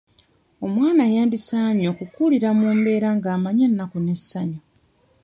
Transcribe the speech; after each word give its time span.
Omwana 0.65 1.03
yandisaanye 1.15 1.85
okukulira 1.93 2.49
mu 2.59 2.67
mbeera 2.77 3.09
ng'amanyi 3.17 3.63
ennaku 3.69 3.97
n'essanyu. 4.01 4.59